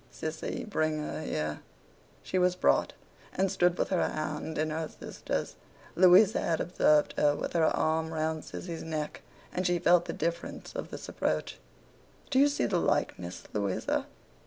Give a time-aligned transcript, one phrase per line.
[0.11, 1.59] Sissy, bring her here.'
[2.23, 2.93] She was brought,
[3.33, 5.57] and stood with her hand in her sister's.
[5.95, 9.21] Louisa had observed her with her arm round Sissy's neck,
[9.53, 11.59] and she felt the difference of this approach.
[12.31, 14.07] 'Do you see the likeness, Louisa?